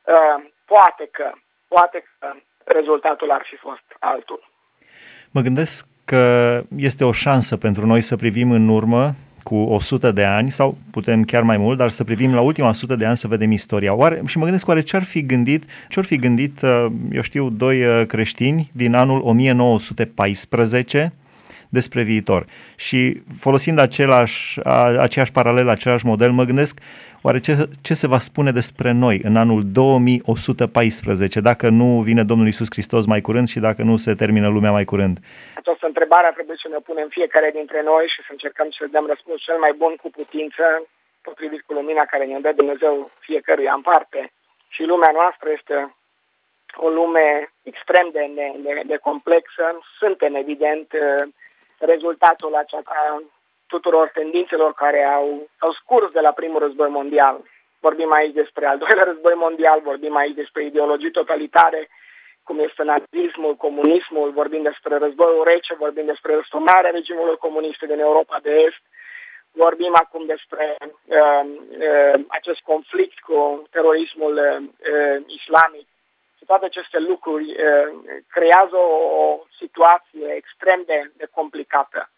uh, 0.03 0.45
poate 0.65 1.09
că, 1.11 1.31
poate 1.67 2.03
că 2.19 2.33
rezultatul 2.63 3.31
ar 3.31 3.43
fi 3.49 3.55
fost 3.55 3.87
altul. 3.99 4.49
Mă 5.31 5.41
gândesc 5.41 5.85
că 6.05 6.23
este 6.77 7.03
o 7.03 7.11
șansă 7.11 7.57
pentru 7.57 7.85
noi 7.85 8.01
să 8.01 8.15
privim 8.15 8.51
în 8.51 8.67
urmă 8.69 9.13
cu 9.47 9.55
100 9.55 10.11
de 10.11 10.23
ani 10.23 10.51
sau 10.51 10.77
putem 10.91 11.23
chiar 11.23 11.43
mai 11.43 11.57
mult, 11.57 11.77
dar 11.77 11.89
să 11.89 12.03
privim 12.03 12.33
la 12.33 12.41
ultima 12.41 12.69
100 12.69 12.95
de 12.95 13.05
ani 13.05 13.17
să 13.17 13.27
vedem 13.27 13.51
istoria. 13.51 13.95
Oare, 13.95 14.21
și 14.25 14.37
mă 14.37 14.43
gândesc 14.43 14.67
oare 14.67 14.81
ce-ar 14.81 15.03
fi 15.03 15.25
gândit, 15.25 15.63
ce-ar 15.89 16.05
fi 16.05 16.15
gândit, 16.15 16.61
uh, 16.61 16.85
eu 17.11 17.21
știu, 17.21 17.49
doi 17.49 17.85
uh, 17.85 18.05
creștini 18.05 18.69
din 18.71 18.93
anul 18.93 19.21
1914 19.23 21.13
despre 21.69 22.01
viitor. 22.03 22.45
Și 22.75 23.21
folosind 23.39 23.79
același, 23.79 24.59
aceeași 24.99 25.31
paralelă, 25.31 25.71
același 25.71 26.05
model, 26.05 26.31
mă 26.31 26.43
gândesc 26.43 26.79
oare 27.21 27.39
ce, 27.39 27.53
ce 27.81 27.93
se 27.93 28.07
va 28.07 28.17
spune 28.17 28.51
despre 28.51 28.91
noi 28.91 29.21
în 29.23 29.35
anul 29.35 29.61
2114 29.65 31.39
dacă 31.39 31.69
nu 31.69 32.01
vine 32.07 32.23
Domnul 32.23 32.47
Isus 32.47 32.69
Hristos 32.69 33.05
mai 33.05 33.21
curând 33.21 33.47
și 33.47 33.59
dacă 33.59 33.81
nu 33.89 33.95
se 33.97 34.13
termină 34.13 34.47
lumea 34.47 34.71
mai 34.71 34.85
curând? 34.85 35.17
Această 35.55 35.85
întrebare 35.85 36.31
trebuie 36.33 36.57
să 36.63 36.67
ne 36.71 36.79
punem 36.89 37.07
fiecare 37.17 37.49
dintre 37.59 37.81
noi 37.91 38.05
și 38.13 38.19
să 38.25 38.31
încercăm 38.31 38.67
să 38.69 38.93
dăm 38.95 39.05
răspuns 39.13 39.37
cel 39.41 39.57
mai 39.65 39.73
bun 39.81 39.93
cu 40.01 40.09
putință 40.09 40.63
potrivit 41.21 41.61
cu 41.65 41.73
lumina 41.73 42.03
care 42.11 42.25
ne 42.25 42.39
dă 42.39 42.51
Dumnezeu 42.61 43.11
fiecăruia 43.27 43.73
în 43.73 43.81
parte. 43.91 44.31
Și 44.75 44.81
lumea 44.93 45.11
noastră 45.19 45.47
este 45.57 45.75
o 46.85 46.87
lume 46.99 47.27
extrem 47.71 48.07
de, 48.11 48.23
de, 48.65 48.81
de 48.91 48.97
complexă. 49.07 49.65
Suntem, 49.99 50.35
evident, 50.35 50.87
rezultatul 51.79 52.55
acesta 52.55 53.21
tuturor 53.67 54.09
tendințelor 54.13 54.73
care 54.73 55.03
au, 55.03 55.49
au 55.57 55.71
scurs 55.71 56.11
de 56.11 56.19
la 56.19 56.31
primul 56.31 56.59
război 56.59 56.89
mondial. 56.89 57.37
Vorbim 57.79 58.11
aici 58.11 58.33
despre 58.33 58.65
al 58.65 58.77
doilea 58.77 59.03
război 59.11 59.33
mondial, 59.35 59.79
vorbim 59.83 60.15
aici 60.15 60.35
despre 60.35 60.65
ideologii 60.65 61.11
totalitare, 61.11 61.89
cum 62.43 62.59
este 62.59 62.83
nazismul, 62.83 63.55
comunismul, 63.55 64.31
vorbim 64.31 64.61
despre 64.61 64.97
războiul 64.97 65.43
rece, 65.43 65.73
vorbim 65.73 66.05
despre 66.05 66.35
răsturnarea 66.35 66.89
regimului 66.89 67.37
comuniste 67.37 67.85
din 67.85 67.99
Europa 67.99 68.39
de 68.41 68.51
Est, 68.51 68.81
vorbim 69.51 69.93
acum 69.93 70.25
despre 70.25 70.75
uh, 70.81 71.43
uh, 71.87 72.19
acest 72.27 72.59
conflict 72.59 73.19
cu 73.19 73.67
terorismul 73.71 74.33
uh, 74.37 75.23
islamic 75.39 75.87
toate 76.47 76.65
aceste 76.65 76.99
lucruri 76.99 77.55
creează 78.29 78.77
o 79.21 79.39
situație 79.57 80.27
extrem 80.35 80.83
de, 80.85 81.11
de 81.13 81.27
complicată. 81.31 82.09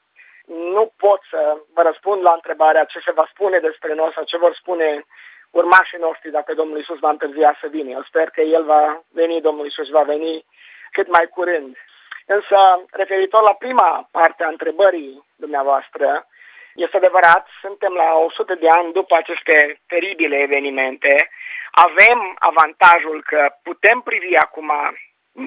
Nu 0.46 0.92
pot 0.98 1.22
să 1.30 1.58
vă 1.74 1.82
răspund 1.82 2.22
la 2.22 2.32
întrebarea 2.32 2.84
ce 2.84 3.00
se 3.06 3.12
va 3.12 3.30
spune 3.34 3.60
despre 3.60 3.94
noi 3.94 4.12
sau 4.16 4.24
ce 4.24 4.38
vor 4.38 4.54
spune 4.56 5.06
urmașii 5.52 5.98
noștri 5.98 6.32
dacă 6.32 6.54
Domnul 6.54 6.80
Isus 6.80 7.00
va 7.00 7.10
întârzia 7.10 7.58
să 7.62 7.68
vină. 7.68 7.90
Eu 7.90 8.04
sper 8.04 8.30
că 8.30 8.42
El 8.42 8.64
va 8.64 9.02
veni, 9.12 9.42
Domnul 9.42 9.66
Isus 9.66 9.90
va 9.90 10.02
veni 10.04 10.46
cât 10.92 11.08
mai 11.08 11.28
curând. 11.28 11.78
Însă, 12.26 12.58
referitor 12.92 13.42
la 13.42 13.54
prima 13.54 14.08
parte 14.12 14.44
a 14.44 14.48
întrebării 14.48 15.24
dumneavoastră, 15.36 16.28
este 16.76 16.98
adevărat, 16.98 17.48
suntem 17.62 17.94
la 17.94 18.14
100 18.14 18.56
de 18.56 18.68
ani 18.68 18.94
după 18.94 19.16
aceste 19.16 19.80
teribile 19.88 20.38
evenimente. 20.38 21.30
Avem 21.72 22.36
avantajul 22.40 23.24
că 23.24 23.56
putem 23.64 24.02
privi 24.02 24.36
acum, 24.36 24.72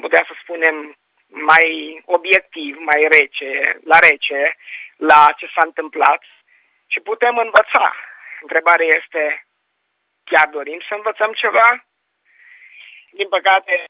putea 0.01 0.25
să 0.27 0.35
spunem, 0.43 0.97
mai 1.27 2.03
obiectiv, 2.05 2.77
mai 2.79 3.09
rece, 3.11 3.79
la 3.85 3.99
rece, 3.99 4.57
la 4.97 5.27
ce 5.37 5.47
s-a 5.55 5.63
întâmplat 5.65 6.23
și 6.87 7.01
putem 7.01 7.37
învăța. 7.39 7.95
Întrebarea 8.41 8.87
este, 8.87 9.47
chiar 10.25 10.49
dorim 10.49 10.81
să 10.89 10.95
învățăm 10.95 11.33
ceva? 11.33 11.85
Din 13.11 13.29
păcate, 13.29 13.87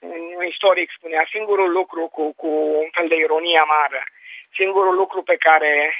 un 0.00 0.44
istoric 0.46 0.90
spunea, 0.96 1.26
singurul 1.30 1.70
lucru 1.70 2.06
cu, 2.06 2.32
cu 2.32 2.48
un 2.82 2.88
fel 2.92 3.08
de 3.08 3.14
ironie 3.14 3.58
amară, 3.58 4.02
singurul 4.54 4.94
lucru 4.94 5.22
pe 5.22 5.36
care 5.36 5.94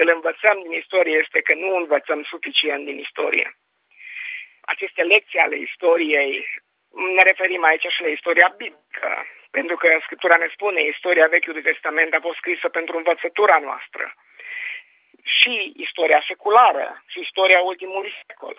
îl 0.00 0.08
învățăm 0.16 0.56
din 0.62 0.72
istorie 0.82 1.16
este 1.24 1.40
că 1.46 1.54
nu 1.54 1.70
învățăm 1.76 2.20
suficient 2.32 2.84
din 2.84 2.98
istorie. 2.98 3.48
Aceste 4.72 5.02
lecții 5.02 5.38
ale 5.38 5.56
istoriei, 5.68 6.46
ne 7.16 7.22
referim 7.22 7.62
aici 7.64 7.86
și 7.94 8.02
la 8.02 8.08
istoria 8.08 8.54
biblică, 8.56 9.10
pentru 9.50 9.76
că 9.76 9.86
Scriptura 10.06 10.36
ne 10.36 10.48
spune, 10.54 10.80
istoria 10.82 11.26
Vechiului 11.36 11.68
Testament 11.70 12.12
a 12.14 12.24
fost 12.26 12.36
scrisă 12.36 12.68
pentru 12.68 12.96
învățătura 12.96 13.58
noastră. 13.68 14.04
Și 15.38 15.72
istoria 15.86 16.22
seculară 16.26 17.02
și 17.06 17.18
istoria 17.20 17.60
ultimului 17.60 18.12
secol. 18.26 18.56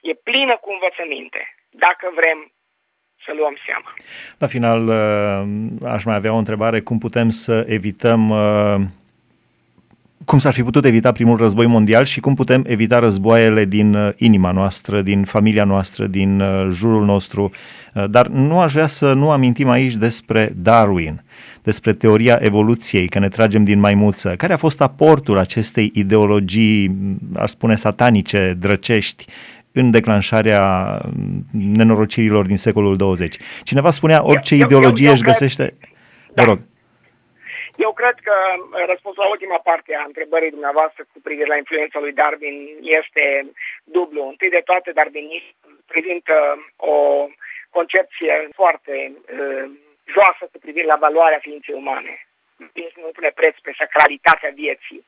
E 0.00 0.14
plină 0.14 0.56
cu 0.56 0.68
învățăminte, 0.72 1.42
dacă 1.70 2.06
vrem 2.14 2.52
să 3.24 3.32
luăm 3.34 3.56
seama. 3.66 3.94
La 4.38 4.46
final, 4.46 4.80
uh, 4.88 5.90
aș 5.94 6.04
mai 6.04 6.14
avea 6.14 6.32
o 6.32 6.42
întrebare. 6.44 6.80
Cum 6.80 6.98
putem 6.98 7.28
să 7.28 7.64
evităm 7.68 8.30
uh, 8.30 8.80
cum 10.24 10.38
s-ar 10.38 10.52
fi 10.52 10.62
putut 10.62 10.84
evita 10.84 11.12
primul 11.12 11.36
război 11.36 11.66
mondial 11.66 12.04
și 12.04 12.20
cum 12.20 12.34
putem 12.34 12.64
evita 12.66 12.98
războaiele 12.98 13.64
din 13.64 13.94
uh, 13.94 14.12
inima 14.16 14.50
noastră, 14.50 15.02
din 15.02 15.24
familia 15.24 15.64
noastră, 15.64 16.06
din 16.06 16.40
uh, 16.40 16.68
jurul 16.72 17.04
nostru. 17.04 17.50
Uh, 17.94 18.04
dar 18.10 18.26
nu 18.26 18.60
aș 18.60 18.72
vrea 18.72 18.86
să 18.86 19.12
nu 19.12 19.30
amintim 19.30 19.68
aici 19.68 19.94
despre 19.94 20.52
Darwin, 20.56 21.22
despre 21.62 21.92
teoria 21.92 22.38
evoluției, 22.40 23.08
că 23.08 23.18
ne 23.18 23.28
tragem 23.28 23.64
din 23.64 23.78
maimuță. 23.78 24.34
Care 24.36 24.52
a 24.52 24.56
fost 24.56 24.80
aportul 24.80 25.38
acestei 25.38 25.90
ideologii, 25.94 26.96
aș 27.36 27.50
spune, 27.50 27.76
satanice, 27.76 28.56
drăcești, 28.58 29.24
în 29.72 29.90
declanșarea 29.90 30.62
mm, 31.04 31.46
nenorocirilor 31.52 32.46
din 32.46 32.56
secolul 32.56 32.96
20. 32.96 33.36
Cineva 33.62 33.90
spunea, 33.90 34.24
orice 34.24 34.54
eu, 34.54 34.64
ideologie 34.64 35.04
eu, 35.04 35.10
eu 35.10 35.14
își 35.14 35.22
găsește... 35.22 35.74
Vă 36.34 36.42
rog. 36.42 36.60
Eu 37.86 37.92
cred 37.92 38.16
că 38.26 38.34
răspunsul 38.92 39.22
la 39.22 39.28
ultima 39.34 39.58
parte 39.58 39.94
a 39.94 40.04
întrebării 40.10 40.56
dumneavoastră 40.56 41.02
cu 41.12 41.18
privire 41.22 41.46
la 41.46 41.56
influența 41.56 41.98
lui 42.00 42.12
Darwin 42.12 42.56
este 42.80 43.24
dublu. 43.84 44.22
Întâi 44.28 44.50
de 44.56 44.62
toate, 44.64 44.92
darwinism 44.92 45.54
prezintă 45.86 46.34
o 46.76 46.96
concepție 47.70 48.48
foarte 48.54 48.94
uh, 49.16 49.64
joasă 50.14 50.42
cu 50.52 50.58
privire 50.64 50.86
la 50.86 51.02
valoarea 51.06 51.44
ființei 51.46 51.74
umane. 51.74 52.14
Nu 53.02 53.10
pune 53.16 53.30
preț 53.34 53.54
pe 53.62 53.72
sacralitatea 53.78 54.50
vieții. 54.62 55.04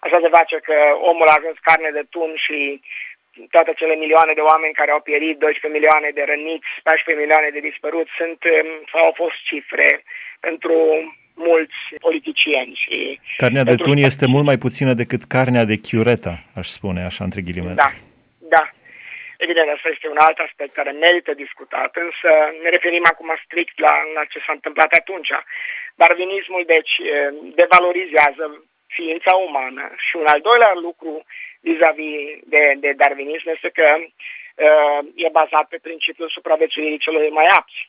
Așa 0.00 0.18
se 0.22 0.34
face 0.38 0.56
că 0.68 0.76
omul 1.10 1.28
a 1.28 1.38
ajuns 1.38 1.58
carne 1.68 1.90
de 1.90 2.04
tun 2.10 2.30
și 2.36 2.58
toate 3.50 3.72
cele 3.80 3.94
milioane 3.94 4.32
de 4.32 4.40
oameni 4.40 4.78
care 4.80 4.90
au 4.90 5.00
pierit, 5.00 5.38
12 5.38 5.78
milioane 5.78 6.10
de 6.10 6.22
răniți, 6.32 6.68
14 6.82 7.24
milioane 7.24 7.50
de 7.50 7.66
dispăruți, 7.68 8.10
sunt 8.20 8.40
um, 8.44 8.68
sau 8.92 9.04
au 9.04 9.12
fost 9.22 9.38
cifre 9.50 10.02
pentru 10.40 10.74
mulți 11.34 11.78
politicieni. 12.00 12.74
Și 12.82 13.20
carnea 13.36 13.64
de 13.64 13.74
tun 13.74 13.96
este 13.96 14.26
mult 14.26 14.44
mai 14.44 14.58
puțină 14.58 14.92
decât 14.94 15.22
carnea 15.24 15.64
de 15.64 15.76
chiureta, 15.76 16.34
aș 16.54 16.68
spune, 16.68 17.04
așa 17.04 17.24
între 17.24 17.40
ghilimele. 17.40 17.74
Da, 17.74 17.90
da. 18.56 18.70
Evident, 19.38 19.68
asta 19.68 19.88
este 19.88 20.08
un 20.08 20.20
alt 20.26 20.38
aspect 20.38 20.72
care 20.74 20.90
merită 20.90 21.32
discutat, 21.34 21.92
însă 22.06 22.30
ne 22.62 22.68
referim 22.68 23.04
acum 23.12 23.30
strict 23.44 23.78
la, 23.78 23.94
la 24.14 24.24
ce 24.24 24.38
s-a 24.38 24.52
întâmplat 24.58 24.92
atunci. 24.92 25.30
Darwinismul, 25.94 26.64
deci, 26.66 26.94
devalorizează 27.60 28.44
ființa 28.96 29.32
umană 29.46 29.84
și 30.06 30.16
un 30.16 30.26
al 30.34 30.40
doilea 30.48 30.72
lucru 30.86 31.24
vis-a-vis 31.66 32.16
de, 32.54 32.62
de 32.84 32.90
darwinism 33.00 33.48
este 33.48 33.70
că 33.78 33.86
uh, 33.98 35.00
e 35.24 35.38
bazat 35.40 35.66
pe 35.68 35.78
principiul 35.86 36.34
supraviețuirii 36.36 37.04
celor 37.04 37.22
mai 37.30 37.48
apți. 37.58 37.80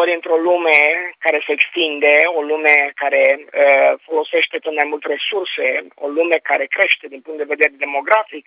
Ori 0.00 0.14
într-o 0.14 0.36
lume 0.36 0.78
care 1.18 1.38
se 1.46 1.52
extinde, 1.52 2.14
o 2.38 2.40
lume 2.42 2.74
care 2.94 3.22
uh, 3.38 3.92
folosește 4.06 4.56
tot 4.58 4.74
mai 4.74 4.88
mult 4.92 5.04
resurse, 5.04 5.66
o 5.94 6.08
lume 6.08 6.36
care 6.50 6.66
crește 6.66 7.06
din 7.08 7.20
punct 7.20 7.38
de 7.38 7.52
vedere 7.54 7.82
demografic, 7.84 8.46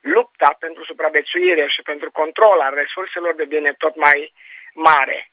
lupta 0.00 0.56
pentru 0.58 0.84
supraviețuire 0.84 1.66
și 1.74 1.82
pentru 1.82 2.10
control 2.10 2.58
al 2.60 2.74
resurselor 2.74 3.34
devine 3.34 3.72
tot 3.78 3.94
mai 3.96 4.32
mare. 4.74 5.28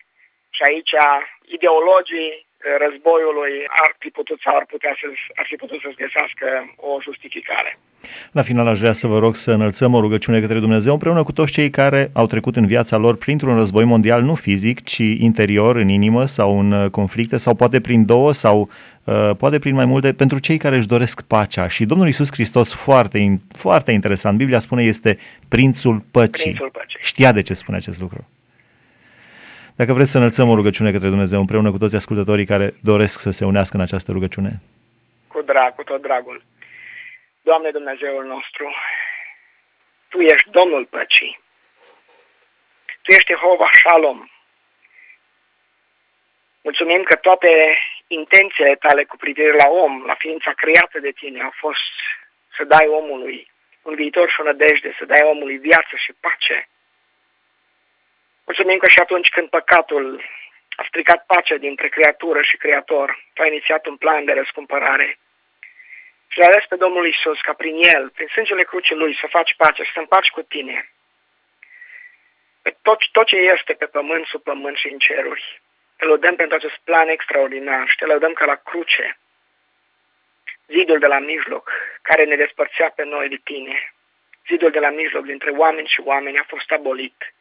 Și 0.55 0.61
aici 0.69 0.93
ideologii 1.45 2.45
războiului 2.83 3.53
ar 3.83 3.91
fi 3.99 4.09
putut 4.09 4.39
sau 4.45 4.55
ar, 4.55 4.65
putea 4.73 4.93
să, 4.99 5.05
ar 5.39 5.45
fi 5.49 5.55
putut 5.55 5.79
să-și 5.81 6.01
găsească 6.03 6.47
o 6.89 6.91
justificare. 7.07 7.71
La 8.31 8.41
final 8.41 8.67
aș 8.67 8.79
vrea 8.79 8.91
să 8.93 9.07
vă 9.07 9.19
rog 9.19 9.35
să 9.35 9.51
înălțăm 9.51 9.93
o 9.93 9.99
rugăciune 9.99 10.39
către 10.39 10.59
Dumnezeu 10.59 10.93
împreună 10.93 11.23
cu 11.23 11.31
toți 11.31 11.51
cei 11.51 11.69
care 11.69 12.09
au 12.13 12.25
trecut 12.25 12.55
în 12.55 12.65
viața 12.65 12.97
lor 12.97 13.17
printr-un 13.17 13.55
război 13.55 13.83
mondial, 13.83 14.21
nu 14.21 14.35
fizic, 14.35 14.83
ci 14.83 14.97
interior, 14.97 15.75
în 15.75 15.89
inimă 15.89 16.25
sau 16.25 16.59
în 16.59 16.71
uh, 16.71 16.89
conflicte, 16.89 17.37
sau 17.37 17.55
poate 17.55 17.81
prin 17.81 18.05
două 18.05 18.33
sau 18.33 18.69
uh, 19.03 19.31
poate 19.37 19.59
prin 19.59 19.75
mai 19.75 19.85
multe, 19.85 20.13
pentru 20.13 20.39
cei 20.39 20.57
care 20.57 20.75
își 20.75 20.87
doresc 20.87 21.21
pacea. 21.21 21.67
Și 21.67 21.85
Domnul 21.85 22.07
Isus 22.07 22.31
Hristos, 22.31 22.73
foarte, 22.83 23.39
foarte 23.51 23.91
interesant, 23.91 24.37
Biblia 24.37 24.59
spune, 24.59 24.83
este 24.83 25.17
Prințul 25.47 26.03
Păcii. 26.11 26.43
Prințul 26.43 26.69
Păcii. 26.69 26.99
Știa 27.01 27.31
de 27.31 27.41
ce 27.41 27.53
spune 27.53 27.77
acest 27.77 28.01
lucru. 28.01 28.27
Dacă 29.77 29.93
vreți 29.93 30.11
să 30.11 30.17
înălțăm 30.17 30.49
o 30.49 30.55
rugăciune 30.55 30.91
către 30.91 31.07
Dumnezeu 31.07 31.39
împreună 31.39 31.71
cu 31.71 31.77
toți 31.77 31.95
ascultătorii 31.95 32.45
care 32.45 32.67
doresc 32.83 33.19
să 33.19 33.31
se 33.31 33.45
unească 33.45 33.75
în 33.77 33.81
această 33.81 34.11
rugăciune. 34.11 34.51
Cu 35.27 35.41
drag, 35.41 35.75
cu 35.75 35.83
tot 35.83 36.01
dragul. 36.01 36.43
Doamne 37.41 37.69
Dumnezeul 37.69 38.25
nostru, 38.25 38.65
Tu 40.09 40.21
ești 40.21 40.49
Domnul 40.49 40.85
păcii. 40.85 41.39
Tu 43.01 43.11
ești 43.11 43.31
Jehova 43.33 43.69
Shalom. 43.71 44.29
Mulțumim 46.61 47.03
că 47.03 47.15
toate 47.15 47.77
intențiile 48.07 48.75
tale 48.75 49.03
cu 49.03 49.17
privire 49.17 49.51
la 49.51 49.67
om, 49.69 50.03
la 50.05 50.15
ființa 50.23 50.51
creată 50.51 50.99
de 50.99 51.11
tine, 51.11 51.41
au 51.41 51.53
fost 51.55 51.93
să 52.57 52.63
dai 52.63 52.87
omului 52.87 53.51
un 53.81 53.95
viitor 53.95 54.29
și 54.29 54.39
o 54.39 54.43
nădejde, 54.43 54.95
să 54.97 55.05
dai 55.05 55.21
omului 55.23 55.57
viață 55.57 55.95
și 56.03 56.11
pace. 56.19 56.69
Mulțumim 58.45 58.77
că 58.77 58.89
și 58.89 58.99
atunci 58.99 59.29
când 59.29 59.49
păcatul 59.49 60.23
a 60.75 60.83
stricat 60.87 61.25
pacea 61.25 61.57
dintre 61.57 61.87
creatură 61.87 62.41
și 62.41 62.57
creator, 62.57 63.25
tu 63.33 63.41
ai 63.41 63.47
inițiat 63.47 63.85
un 63.85 63.97
plan 63.97 64.25
de 64.25 64.33
răscumpărare. 64.33 65.17
Și 66.27 66.39
l-a 66.39 66.45
ales 66.45 66.65
pe 66.69 66.75
Domnul 66.75 67.07
Isus 67.07 67.41
ca 67.41 67.53
prin 67.53 67.75
El, 67.95 68.09
prin 68.09 68.27
sângele 68.27 68.63
crucii 68.63 68.95
Lui, 68.95 69.17
să 69.21 69.27
faci 69.29 69.55
pace, 69.57 69.83
să 69.83 69.89
te 69.93 69.99
împaci 69.99 70.29
cu 70.29 70.41
tine. 70.41 70.89
Pe 72.61 72.75
tot, 72.81 72.99
tot 73.11 73.27
ce 73.27 73.35
este 73.35 73.73
pe 73.73 73.85
pământ, 73.85 74.25
sub 74.25 74.41
pământ 74.43 74.77
și 74.77 74.87
în 74.87 74.97
ceruri. 74.97 75.61
Te 75.97 76.05
lăudăm 76.05 76.35
pentru 76.35 76.55
acest 76.55 76.77
plan 76.83 77.07
extraordinar 77.07 77.87
și 77.89 77.95
te 77.95 78.05
lăudăm 78.05 78.33
ca 78.33 78.45
la 78.45 78.55
cruce, 78.55 79.17
zidul 80.67 80.99
de 80.99 81.05
la 81.05 81.19
mijloc, 81.19 81.71
care 82.01 82.23
ne 82.23 82.35
despărțea 82.35 82.89
pe 82.89 83.03
noi 83.03 83.29
de 83.29 83.39
tine, 83.43 83.93
zidul 84.47 84.71
de 84.71 84.79
la 84.79 84.89
mijloc 84.89 85.25
dintre 85.25 85.49
oameni 85.49 85.87
și 85.87 86.01
oameni 86.03 86.37
a 86.37 86.45
fost 86.47 86.71
abolit 86.71 87.33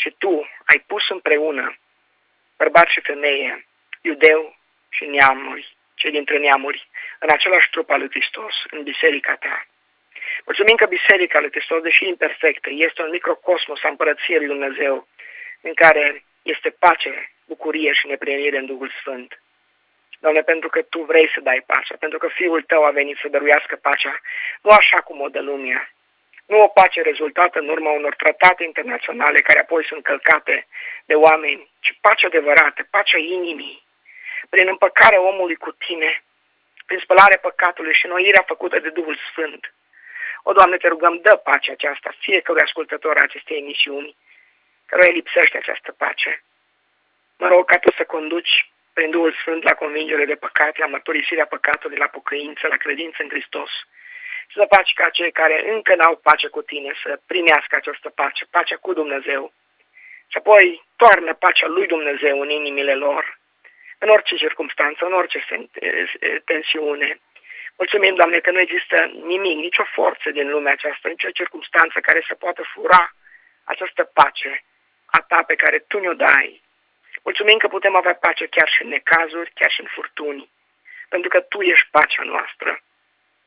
și 0.00 0.10
tu 0.18 0.32
ai 0.70 0.84
pus 0.86 1.08
împreună 1.08 1.76
bărbat 2.56 2.88
și 2.88 3.00
femeie, 3.00 3.66
iudeu 4.00 4.56
și 4.88 5.04
neamuri, 5.04 5.76
cei 5.94 6.10
dintre 6.10 6.38
neamuri, 6.38 6.88
în 7.18 7.28
același 7.32 7.70
trup 7.70 7.90
al 7.90 7.98
lui 7.98 8.10
Hristos, 8.10 8.54
în 8.70 8.82
biserica 8.82 9.34
ta. 9.36 9.66
Mulțumim 10.44 10.76
că 10.76 10.86
biserica 10.86 11.40
lui 11.40 11.50
Hristos, 11.50 11.82
deși 11.82 12.06
imperfectă, 12.06 12.70
este 12.72 13.02
un 13.02 13.10
microcosmos 13.10 13.82
a 13.82 13.88
împărăției 13.88 14.38
lui 14.38 14.46
Dumnezeu, 14.46 15.08
în 15.60 15.74
care 15.74 16.24
este 16.42 16.70
pace, 16.70 17.30
bucurie 17.46 17.92
și 17.92 18.06
neprinire 18.06 18.58
în 18.58 18.66
Duhul 18.66 18.90
Sfânt. 19.00 19.40
Doamne, 20.18 20.42
pentru 20.42 20.68
că 20.68 20.82
Tu 20.82 21.02
vrei 21.02 21.30
să 21.34 21.40
dai 21.40 21.62
pacea, 21.66 21.96
pentru 21.98 22.18
că 22.18 22.28
Fiul 22.28 22.62
Tău 22.62 22.84
a 22.84 22.90
venit 22.90 23.18
să 23.20 23.28
dăruiască 23.28 23.76
pacea, 23.76 24.20
nu 24.62 24.70
așa 24.70 25.00
cum 25.00 25.20
o 25.20 25.28
dă 25.28 25.40
lumea, 25.40 25.90
nu 26.46 26.58
o 26.58 26.68
pace 26.68 27.02
rezultată 27.02 27.58
în 27.58 27.68
urma 27.68 27.90
unor 27.90 28.14
tratate 28.14 28.64
internaționale 28.64 29.38
care 29.38 29.60
apoi 29.60 29.84
sunt 29.84 30.02
călcate 30.02 30.66
de 31.04 31.14
oameni, 31.14 31.70
ci 31.80 31.98
pace 32.00 32.26
adevărată, 32.26 32.86
pacea 32.90 33.18
inimii, 33.18 33.84
prin 34.48 34.68
împăcarea 34.68 35.20
omului 35.20 35.56
cu 35.56 35.70
tine, 35.72 36.22
prin 36.86 36.98
spălarea 37.02 37.38
păcatului 37.42 37.94
și 37.94 38.06
noirea 38.06 38.44
făcută 38.46 38.78
de 38.78 38.88
Duhul 38.88 39.18
Sfânt. 39.30 39.74
O, 40.42 40.52
Doamne, 40.52 40.76
te 40.76 40.88
rugăm, 40.88 41.20
dă 41.22 41.36
pacea 41.36 41.72
aceasta 41.72 42.14
fiecărui 42.18 42.60
ascultător 42.60 43.16
a 43.16 43.22
acestei 43.22 43.58
emisiuni, 43.58 44.16
care 44.86 45.10
lipsește 45.10 45.56
această 45.56 45.92
pace. 45.92 46.42
Mă 47.38 47.48
rog 47.48 47.64
ca 47.66 47.78
Tu 47.78 47.92
să 47.92 48.04
conduci 48.04 48.70
prin 48.92 49.10
Duhul 49.10 49.32
Sfânt 49.40 49.62
la 49.62 49.74
convingere 49.74 50.24
de 50.24 50.34
păcat, 50.34 50.76
la 50.76 50.86
mărturisirea 50.86 51.46
păcatului, 51.46 51.96
la 51.96 52.06
pocăință, 52.06 52.66
la 52.66 52.76
credință 52.76 53.16
în 53.22 53.28
Hristos, 53.28 53.70
și 54.46 54.56
să 54.56 54.66
faci 54.76 54.92
ca 54.92 55.08
cei 55.08 55.32
care 55.32 55.70
încă 55.72 55.94
n-au 55.94 56.16
pace 56.16 56.48
cu 56.48 56.62
tine 56.62 56.92
să 57.02 57.20
primească 57.26 57.76
această 57.76 58.08
pace, 58.08 58.44
pacea 58.50 58.76
cu 58.76 58.92
Dumnezeu. 58.92 59.52
Și 60.28 60.36
apoi 60.36 60.82
toarnă 60.96 61.34
pacea 61.34 61.66
lui 61.66 61.86
Dumnezeu 61.86 62.40
în 62.40 62.50
inimile 62.50 62.94
lor, 62.94 63.38
în 63.98 64.08
orice 64.08 64.36
circunstanță, 64.36 65.04
în 65.04 65.12
orice 65.12 65.46
tensiune. 66.44 67.20
Mulțumim, 67.76 68.14
Doamne, 68.14 68.38
că 68.38 68.50
nu 68.50 68.60
există 68.60 69.10
nimic, 69.24 69.56
nicio 69.56 69.84
forță 69.92 70.30
din 70.30 70.50
lumea 70.50 70.72
aceasta, 70.72 71.08
nicio 71.08 71.30
circunstanță 71.30 72.00
care 72.00 72.24
să 72.28 72.34
poată 72.34 72.62
fura 72.62 73.14
această 73.64 74.04
pace 74.04 74.64
a 75.06 75.20
ta 75.20 75.42
pe 75.42 75.54
care 75.54 75.78
Tu 75.78 75.98
ne-o 75.98 76.12
dai. 76.12 76.62
Mulțumim 77.22 77.58
că 77.58 77.68
putem 77.68 77.96
avea 77.96 78.14
pace 78.14 78.46
chiar 78.46 78.68
și 78.68 78.82
în 78.82 78.88
necazuri, 78.88 79.50
chiar 79.54 79.70
și 79.70 79.80
în 79.80 79.86
furtuni, 79.86 80.50
pentru 81.08 81.28
că 81.28 81.40
Tu 81.40 81.60
ești 81.60 81.88
pacea 81.90 82.22
noastră. 82.22 82.80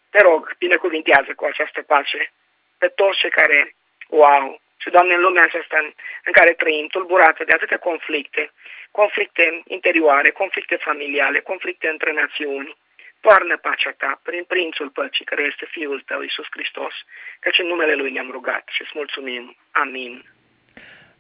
Te 0.10 0.22
rog, 0.22 0.56
binecuvintează 0.58 1.34
cu 1.36 1.46
această 1.46 1.82
pace 1.82 2.32
pe 2.78 2.88
toți 2.88 3.18
cei 3.18 3.30
care 3.30 3.76
o 4.08 4.26
au. 4.26 4.62
Și, 4.78 4.90
Doamne, 4.90 5.14
în 5.14 5.22
lumea 5.22 5.44
aceasta 5.46 5.78
în, 5.78 5.94
în 6.24 6.32
care 6.32 6.54
trăim, 6.54 6.88
tulburată 6.88 7.44
de 7.44 7.54
atâtea 7.54 7.78
conflicte, 7.78 8.52
conflicte 8.92 9.62
interioare, 9.68 10.30
conflicte 10.30 10.76
familiale, 10.76 11.40
conflicte 11.40 11.88
între 11.90 12.12
națiuni, 12.12 12.78
toarnă 13.22 13.58
pacea 13.58 13.92
ta 13.92 14.20
prin 14.24 14.44
Prințul 14.44 14.90
Păcii, 14.90 15.26
care 15.26 15.44
este 15.44 15.66
Fiul 15.66 16.02
tău, 16.02 16.22
Iisus 16.22 16.46
Hristos, 16.50 16.94
căci 17.40 17.60
în 17.60 17.68
numele 17.68 17.96
Lui 17.96 18.12
ne-am 18.12 18.32
rugat 18.32 18.70
și 18.72 18.82
îți 18.82 18.92
mulțumim. 18.94 19.56
Amin. 19.72 20.24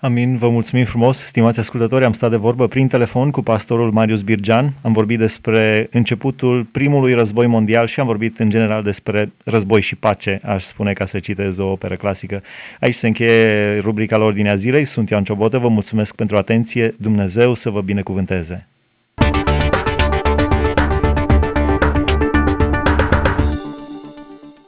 Amin, 0.01 0.37
vă 0.37 0.49
mulțumim 0.49 0.85
frumos, 0.85 1.17
stimați 1.17 1.59
ascultători, 1.59 2.05
am 2.05 2.13
stat 2.13 2.29
de 2.29 2.35
vorbă 2.35 2.67
prin 2.67 2.87
telefon 2.87 3.31
cu 3.31 3.41
pastorul 3.41 3.91
Marius 3.91 4.21
Birgean, 4.21 4.73
am 4.81 4.91
vorbit 4.91 5.17
despre 5.17 5.87
începutul 5.91 6.63
primului 6.63 7.13
război 7.13 7.47
mondial 7.47 7.87
și 7.87 7.99
am 7.99 8.05
vorbit 8.05 8.37
în 8.37 8.49
general 8.49 8.83
despre 8.83 9.31
război 9.45 9.81
și 9.81 9.95
pace, 9.95 10.41
aș 10.43 10.63
spune 10.63 10.93
ca 10.93 11.05
să 11.05 11.19
citez 11.19 11.57
o 11.57 11.65
operă 11.65 11.95
clasică. 11.95 12.41
Aici 12.79 12.93
se 12.93 13.07
încheie 13.07 13.77
rubrica 13.79 14.17
la 14.17 14.25
Ordinea 14.25 14.55
Zilei, 14.55 14.85
sunt 14.85 15.09
Ioan 15.09 15.23
Ciobotă, 15.23 15.57
vă 15.57 15.67
mulțumesc 15.67 16.15
pentru 16.15 16.37
atenție, 16.37 16.95
Dumnezeu 16.97 17.53
să 17.53 17.69
vă 17.69 17.81
binecuvânteze! 17.81 18.67